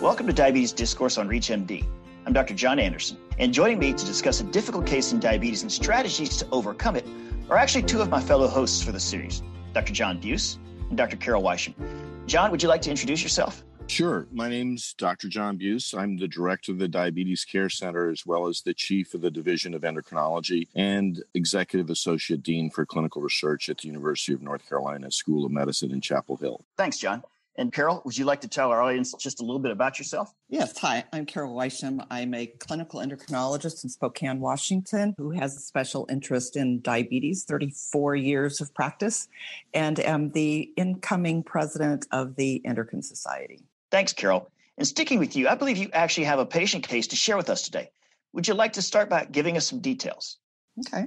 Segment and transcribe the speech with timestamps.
[0.00, 1.84] Welcome to Diabetes Discourse on ReachMD.
[2.26, 2.54] I'm Dr.
[2.54, 6.46] John Anderson, and joining me to discuss a difficult case in diabetes and strategies to
[6.52, 7.04] overcome it
[7.50, 9.42] are actually two of my fellow hosts for the series,
[9.72, 9.92] Dr.
[9.92, 10.60] John Buse
[10.90, 11.16] and Dr.
[11.16, 11.74] Carol Wysham.
[12.26, 13.64] John, would you like to introduce yourself?
[13.88, 14.28] Sure.
[14.32, 15.28] My name's Dr.
[15.28, 15.92] John Buse.
[15.92, 19.30] I'm the director of the Diabetes Care Center, as well as the chief of the
[19.30, 24.68] Division of Endocrinology and executive associate dean for clinical research at the University of North
[24.68, 26.64] Carolina School of Medicine in Chapel Hill.
[26.76, 27.24] Thanks, John.
[27.56, 30.34] And Carol, would you like to tell our audience just a little bit about yourself?
[30.48, 30.76] Yes.
[30.78, 32.04] Hi, I'm Carol Wysham.
[32.10, 38.16] I'm a clinical endocrinologist in Spokane, Washington, who has a special interest in diabetes, 34
[38.16, 39.28] years of practice,
[39.72, 43.62] and am the incoming president of the Endocrine Society.
[43.90, 44.50] Thanks, Carol.
[44.76, 47.50] And sticking with you, I believe you actually have a patient case to share with
[47.50, 47.90] us today.
[48.32, 50.38] Would you like to start by giving us some details?
[50.80, 51.06] Okay.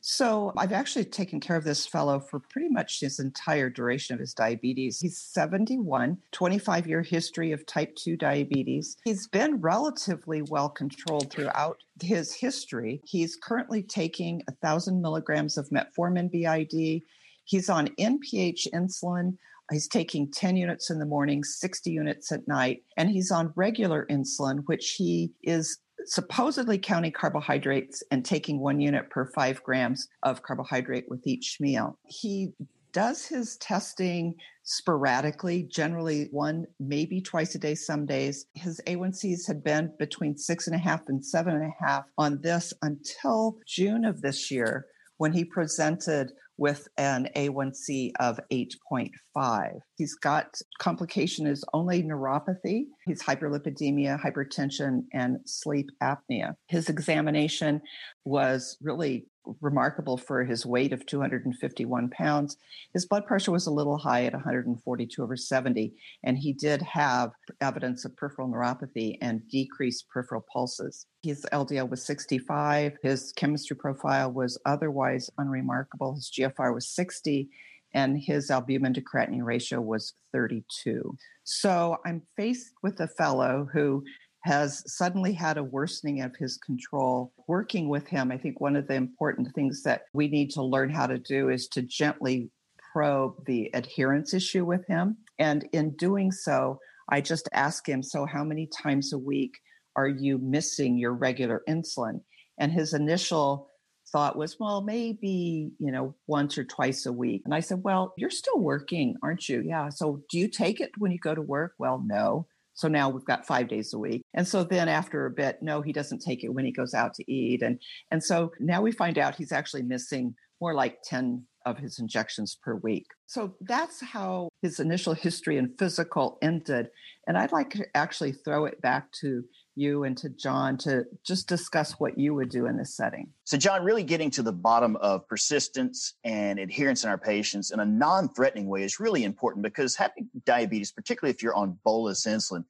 [0.00, 4.20] So I've actually taken care of this fellow for pretty much his entire duration of
[4.20, 5.00] his diabetes.
[5.00, 8.96] He's 71, 25 year history of type 2 diabetes.
[9.04, 13.00] He's been relatively well controlled throughout his history.
[13.04, 17.02] He's currently taking 1,000 milligrams of metformin BID.
[17.44, 19.36] He's on NPH insulin.
[19.72, 24.06] He's taking 10 units in the morning, 60 units at night, and he's on regular
[24.10, 25.78] insulin, which he is
[26.08, 31.98] supposedly counting carbohydrates and taking one unit per five grams of carbohydrate with each meal.
[32.06, 32.52] He
[32.92, 38.46] does his testing sporadically, generally one, maybe twice a day, some days.
[38.54, 42.40] His A1Cs had been between six and a half and seven and a half on
[42.40, 44.86] this until June of this year
[45.18, 49.78] when he presented with an A1C of 8.5.
[49.96, 52.86] He's got complication is only neuropathy.
[53.06, 56.54] He's hyperlipidemia, hypertension, and sleep apnea.
[56.66, 57.80] His examination
[58.24, 59.26] was really
[59.60, 62.56] remarkable for his weight of 251 pounds.
[62.92, 65.94] His blood pressure was a little high at 142 over 70,
[66.24, 71.06] and he did have evidence of peripheral neuropathy and decreased peripheral pulses.
[71.22, 72.96] His LDL was 65.
[73.02, 76.14] His chemistry profile was otherwise unremarkable.
[76.14, 77.48] His GFR was 60
[77.94, 81.16] and his albumin to creatinine ratio was 32.
[81.44, 84.04] So I'm faced with a fellow who
[84.48, 87.34] has suddenly had a worsening of his control.
[87.46, 90.88] Working with him, I think one of the important things that we need to learn
[90.88, 92.50] how to do is to gently
[92.92, 95.18] probe the adherence issue with him.
[95.38, 99.58] And in doing so, I just ask him, So, how many times a week
[99.96, 102.22] are you missing your regular insulin?
[102.58, 103.68] And his initial
[104.10, 107.42] thought was, well, maybe, you know, once or twice a week.
[107.44, 109.60] And I said, well, you're still working, aren't you?
[109.60, 109.90] Yeah.
[109.90, 111.74] So do you take it when you go to work?
[111.78, 112.46] Well, no.
[112.78, 114.22] So now we've got five days a week.
[114.34, 117.12] And so then after a bit, no, he doesn't take it when he goes out
[117.14, 117.60] to eat.
[117.60, 117.80] And
[118.12, 122.56] and so now we find out he's actually missing more like 10 of his injections
[122.62, 123.06] per week.
[123.26, 126.90] So that's how his initial history and physical ended.
[127.26, 129.42] And I'd like to actually throw it back to
[129.78, 133.28] you and to John to just discuss what you would do in this setting.
[133.44, 137.80] So, John, really getting to the bottom of persistence and adherence in our patients in
[137.80, 142.26] a non threatening way is really important because having diabetes, particularly if you're on bolus
[142.26, 142.64] insulin,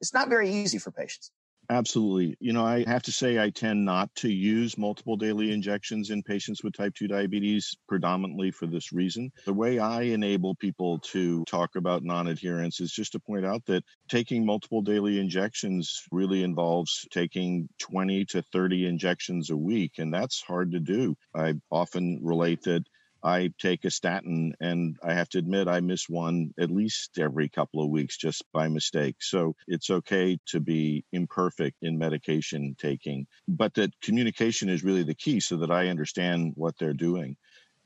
[0.00, 1.30] it's not very easy for patients.
[1.72, 2.36] Absolutely.
[2.38, 6.22] You know, I have to say, I tend not to use multiple daily injections in
[6.22, 9.30] patients with type 2 diabetes predominantly for this reason.
[9.46, 13.64] The way I enable people to talk about non adherence is just to point out
[13.66, 20.12] that taking multiple daily injections really involves taking 20 to 30 injections a week, and
[20.12, 21.14] that's hard to do.
[21.34, 22.84] I often relate that
[23.24, 27.48] I take a statin and I have to admit I miss one at least every
[27.48, 29.16] couple of weeks just by mistake.
[29.20, 35.14] So it's okay to be imperfect in medication taking, but that communication is really the
[35.14, 37.36] key so that I understand what they're doing.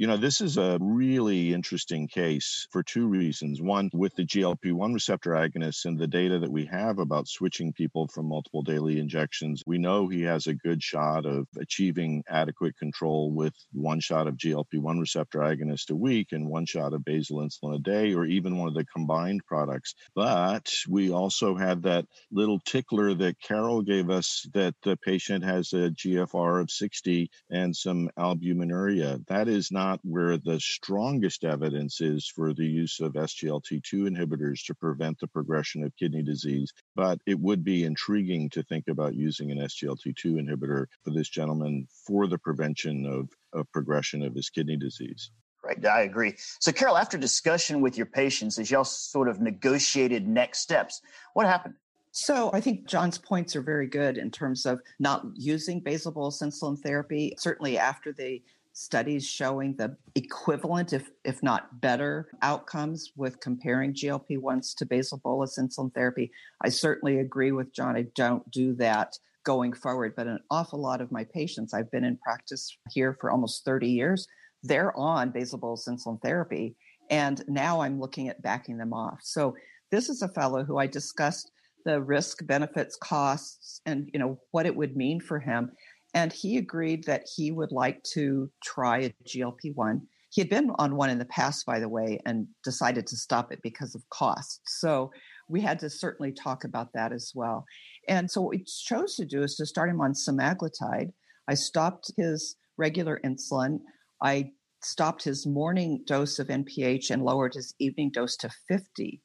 [0.00, 3.60] You know, this is a really interesting case for two reasons.
[3.60, 7.72] One, with the GLP 1 receptor agonists and the data that we have about switching
[7.72, 12.78] people from multiple daily injections, we know he has a good shot of achieving adequate
[12.78, 17.04] control with one shot of GLP 1 receptor agonist a week and one shot of
[17.04, 19.96] basal insulin a day, or even one of the combined products.
[20.14, 25.72] But we also had that little tickler that Carol gave us that the patient has
[25.72, 29.26] a GFR of 60 and some albuminuria.
[29.26, 34.64] That is not not where the strongest evidence is for the use of SGLT2 inhibitors
[34.66, 36.72] to prevent the progression of kidney disease.
[36.94, 41.88] But it would be intriguing to think about using an SGLT2 inhibitor for this gentleman
[42.06, 45.30] for the prevention of, of progression of his kidney disease.
[45.64, 46.34] Right, I agree.
[46.60, 51.00] So, Carol, after discussion with your patients, as y'all sort of negotiated next steps,
[51.32, 51.74] what happened?
[52.10, 56.42] So I think John's points are very good in terms of not using basal bolus
[56.42, 57.34] insulin therapy.
[57.38, 58.42] Certainly after the
[58.78, 65.18] studies showing the equivalent, if, if not better, outcomes with comparing GLP 1s to basal
[65.18, 66.30] bolus insulin therapy.
[66.62, 67.96] I certainly agree with John.
[67.96, 72.04] I don't do that going forward, but an awful lot of my patients, I've been
[72.04, 74.28] in practice here for almost 30 years,
[74.62, 76.76] they're on basal bolus insulin therapy.
[77.10, 79.20] And now I'm looking at backing them off.
[79.22, 79.56] So
[79.90, 81.50] this is a fellow who I discussed
[81.84, 85.72] the risk, benefits, costs, and you know what it would mean for him.
[86.14, 90.06] And he agreed that he would like to try a GLP one.
[90.30, 93.52] He had been on one in the past, by the way, and decided to stop
[93.52, 94.60] it because of cost.
[94.66, 95.10] So
[95.48, 97.64] we had to certainly talk about that as well.
[98.08, 101.12] And so what we chose to do is to start him on semaglutide.
[101.48, 103.80] I stopped his regular insulin.
[104.22, 104.52] I
[104.82, 109.20] stopped his morning dose of NPH and lowered his evening dose to 50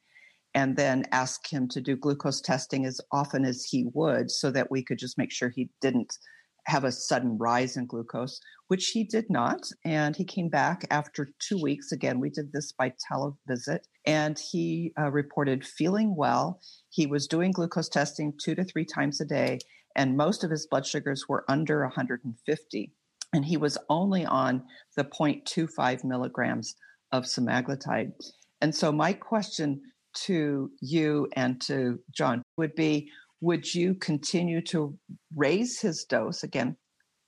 [0.55, 4.69] and then asked him to do glucose testing as often as he would so that
[4.69, 6.17] we could just make sure he didn't
[6.65, 9.67] have a sudden rise in glucose, which he did not.
[9.83, 11.91] And he came back after two weeks.
[11.91, 16.59] Again, we did this by televisit, and he uh, reported feeling well.
[16.89, 19.59] He was doing glucose testing two to three times a day,
[19.95, 22.93] and most of his blood sugars were under 150.
[23.33, 24.63] And he was only on
[24.95, 26.75] the 0.25 milligrams
[27.11, 28.11] of semaglutide.
[28.61, 29.81] And so, my question
[30.25, 33.09] to you and to John would be
[33.43, 34.97] would you continue to
[35.35, 36.77] raise his dose again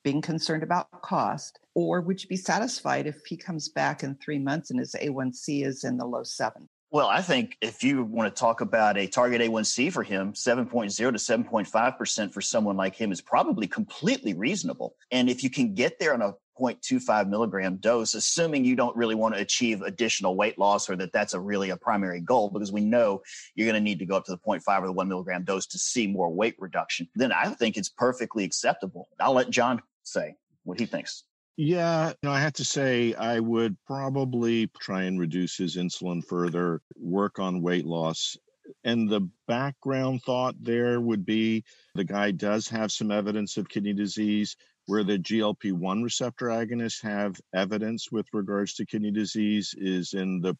[0.01, 4.39] being concerned about cost or would you be satisfied if he comes back in 3
[4.39, 8.33] months and his A1C is in the low 7 well, I think if you want
[8.33, 13.11] to talk about a target A1C for him, 7.0 to 7.5% for someone like him
[13.11, 14.95] is probably completely reasonable.
[15.11, 19.13] And if you can get there on a 0.25 milligram dose, assuming you don't really
[19.13, 22.71] want to achieve additional weight loss or that that's a really a primary goal, because
[22.71, 23.21] we know
[23.55, 25.65] you're going to need to go up to the 0.5 or the 1 milligram dose
[25.65, 29.09] to see more weight reduction, then I think it's perfectly acceptable.
[29.19, 31.25] I'll let John say what he thinks.
[31.57, 36.23] Yeah, you know, I have to say I would probably try and reduce his insulin
[36.25, 38.35] further, work on weight loss.
[38.83, 41.63] And the background thought there would be
[41.93, 44.55] the guy does have some evidence of kidney disease
[44.87, 50.41] where the GLP 1 receptor agonists have evidence with regards to kidney disease is in
[50.41, 50.55] the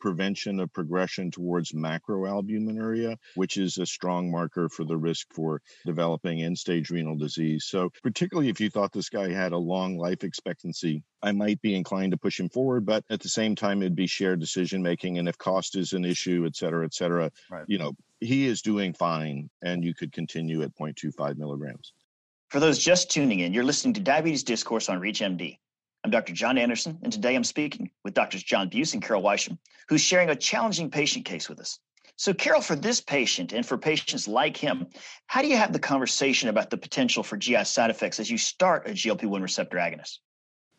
[0.00, 6.42] prevention of progression towards macroalbuminuria, which is a strong marker for the risk for developing
[6.42, 7.66] end stage renal disease.
[7.66, 11.74] So, particularly if you thought this guy had a long life expectancy, I might be
[11.74, 15.18] inclined to push him forward, but at the same time, it'd be shared decision making.
[15.18, 17.64] And if cost is an issue, et cetera, et cetera, right.
[17.66, 21.92] you know, he is doing fine and you could continue at 0.25 milligrams.
[22.50, 25.56] For those just tuning in, you're listening to Diabetes Discourse on ReachMD.
[26.02, 26.32] I'm Dr.
[26.32, 28.42] John Anderson, and today I'm speaking with Drs.
[28.42, 29.56] John Buse and Carol Wysham,
[29.88, 31.78] who's sharing a challenging patient case with us.
[32.16, 34.88] So, Carol, for this patient and for patients like him,
[35.28, 38.36] how do you have the conversation about the potential for GI side effects as you
[38.36, 40.18] start a GLP 1 receptor agonist?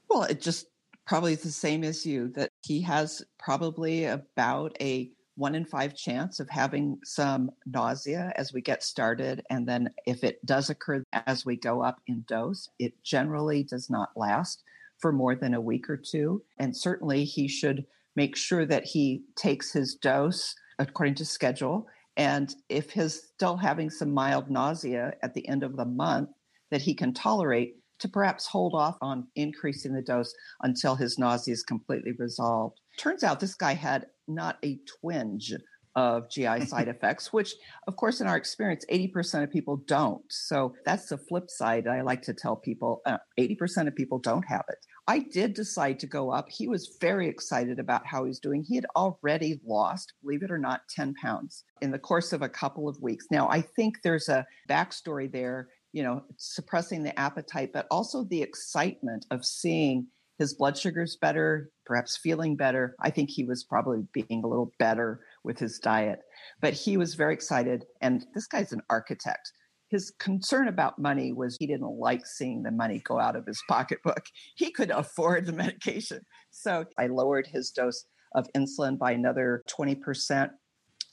[0.09, 0.65] Well, it just
[1.07, 5.09] probably is the same as you that he has probably about a
[5.41, 9.41] one in five chance of having some nausea as we get started.
[9.49, 13.89] And then if it does occur as we go up in dose, it generally does
[13.89, 14.61] not last
[14.99, 16.43] for more than a week or two.
[16.59, 21.87] And certainly he should make sure that he takes his dose according to schedule.
[22.15, 26.29] And if he's still having some mild nausea at the end of the month
[26.69, 30.33] that he can tolerate, to perhaps hold off on increasing the dose
[30.63, 32.79] until his nausea is completely resolved.
[32.97, 35.53] Turns out this guy had not a twinge
[35.95, 37.53] of GI side effects, which,
[37.87, 40.23] of course, in our experience, 80% of people don't.
[40.29, 41.87] So that's the flip side.
[41.87, 44.77] I like to tell people uh, 80% of people don't have it.
[45.07, 46.47] I did decide to go up.
[46.49, 48.63] He was very excited about how he's doing.
[48.63, 52.49] He had already lost, believe it or not, 10 pounds in the course of a
[52.49, 53.25] couple of weeks.
[53.31, 58.41] Now, I think there's a backstory there, you know, suppressing the appetite, but also the
[58.41, 60.07] excitement of seeing
[60.41, 62.95] his blood sugars better, perhaps feeling better.
[62.99, 66.21] I think he was probably being a little better with his diet,
[66.59, 67.85] but he was very excited.
[68.01, 69.51] And this guy's an architect.
[69.89, 73.61] His concern about money was he didn't like seeing the money go out of his
[73.69, 74.25] pocketbook.
[74.55, 76.21] He could afford the medication.
[76.49, 80.49] So I lowered his dose of insulin by another 20%,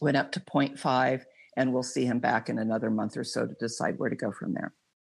[0.00, 1.22] went up to 0.5,
[1.58, 4.32] and we'll see him back in another month or so to decide where to go
[4.32, 4.72] from there.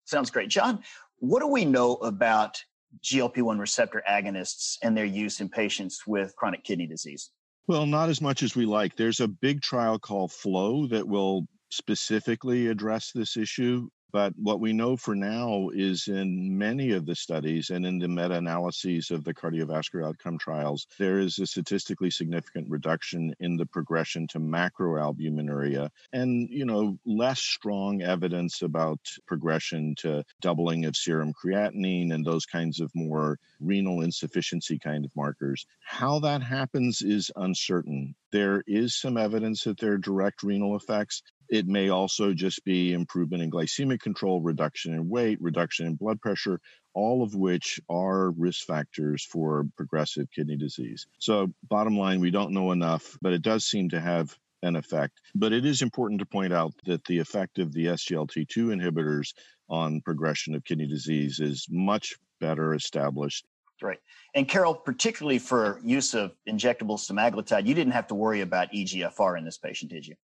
[0.07, 0.49] Sounds great.
[0.49, 0.83] John,
[1.19, 2.63] what do we know about
[3.03, 7.31] GLP 1 receptor agonists and their use in patients with chronic kidney disease?
[7.67, 8.97] Well, not as much as we like.
[8.97, 13.89] There's a big trial called FLOW that will specifically address this issue.
[14.11, 18.09] But what we know for now is in many of the studies and in the
[18.09, 23.67] meta analyses of the cardiovascular outcome trials, there is a statistically significant reduction in the
[23.67, 31.33] progression to macroalbuminuria and, you know, less strong evidence about progression to doubling of serum
[31.35, 35.67] creatinine and those kinds of more renal insufficiency kind of markers.
[35.81, 38.15] How that happens is uncertain.
[38.31, 42.93] There is some evidence that there are direct renal effects, it may also just be
[42.93, 46.61] improvement in glycemic control, reduction in weight, reduction in blood pressure,
[46.95, 51.07] all of which are risk factors for progressive kidney disease.
[51.19, 55.21] So, bottom line, we don't know enough, but it does seem to have an effect.
[55.35, 59.35] But it is important to point out that the effect of the SGLT2 inhibitors
[59.69, 63.47] on progression of kidney disease is much better established
[63.81, 63.99] Right.
[64.35, 69.39] And Carol, particularly for use of injectable semaglutide, you didn't have to worry about EGFR
[69.39, 70.17] in this patient, did you?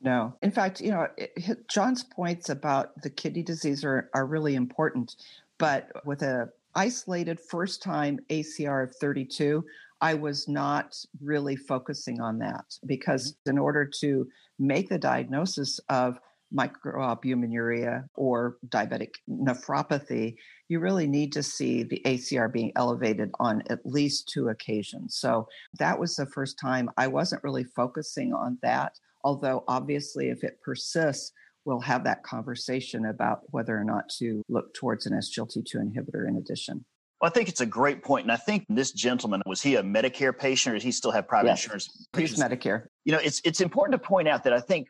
[0.00, 0.34] No.
[0.42, 5.16] In fact, you know, it, John's points about the kidney disease are, are really important.
[5.58, 9.64] But with a isolated first time ACR of 32,
[10.00, 13.50] I was not really focusing on that because mm-hmm.
[13.50, 14.28] in order to
[14.58, 16.18] make the diagnosis of
[16.54, 20.36] microalbuminuria or diabetic nephropathy,
[20.68, 25.16] you really need to see the ACR being elevated on at least two occasions.
[25.16, 28.92] So that was the first time I wasn't really focusing on that.
[29.24, 31.32] Although, obviously, if it persists,
[31.64, 36.36] we'll have that conversation about whether or not to look towards an SGLT2 inhibitor in
[36.36, 36.84] addition.
[37.20, 38.24] Well, I think it's a great point.
[38.24, 41.26] And I think this gentleman, was he a Medicare patient or does he still have
[41.26, 42.06] private yes, insurance?
[42.16, 42.84] He's Medicare.
[43.04, 44.88] You know, it's, it's important to point out that I think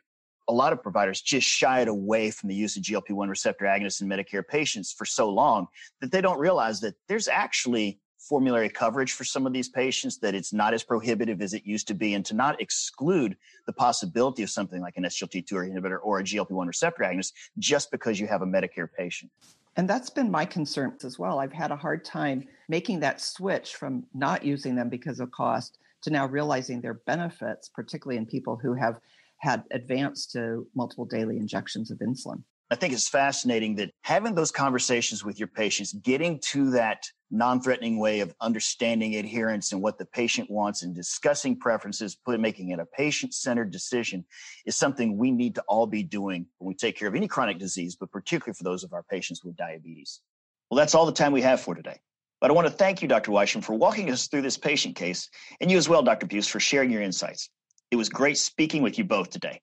[0.49, 4.09] a lot of providers just shied away from the use of GLP-1 receptor agonists in
[4.09, 5.67] Medicare patients for so long
[6.01, 10.35] that they don't realize that there's actually formulary coverage for some of these patients, that
[10.35, 13.37] it's not as prohibitive as it used to be, and to not exclude
[13.67, 18.19] the possibility of something like an SGLT2 inhibitor or a GLP1 receptor agonist just because
[18.19, 19.31] you have a Medicare patient.
[19.77, 21.39] And that's been my concern as well.
[21.39, 25.77] I've had a hard time making that switch from not using them because of cost
[26.01, 28.99] to now realizing their benefits, particularly in people who have
[29.39, 32.43] had advanced to multiple daily injections of insulin.
[32.71, 37.61] I think it's fascinating that having those conversations with your patients, getting to that non
[37.61, 42.79] threatening way of understanding adherence and what the patient wants and discussing preferences, making it
[42.79, 44.23] a patient centered decision
[44.67, 47.57] is something we need to all be doing when we take care of any chronic
[47.57, 50.21] disease, but particularly for those of our patients with diabetes.
[50.69, 51.99] Well, that's all the time we have for today.
[52.39, 53.31] But I want to thank you, Dr.
[53.31, 55.27] Wysham, for walking us through this patient case,
[55.59, 56.27] and you as well, Dr.
[56.27, 57.49] Buse, for sharing your insights.
[57.91, 59.61] It was great speaking with you both today.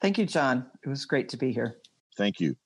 [0.00, 0.66] Thank you, John.
[0.84, 1.76] It was great to be here.
[2.16, 2.56] Thank you.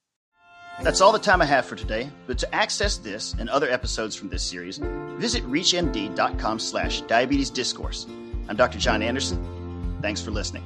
[0.83, 4.17] That's all the time I have for today, but to access this and other episodes
[4.17, 4.79] from this series,
[5.19, 8.07] visit reachmd.com slash diabetes discourse.
[8.49, 8.79] I'm Dr.
[8.79, 9.99] John Anderson.
[10.03, 10.65] Thanks for listening.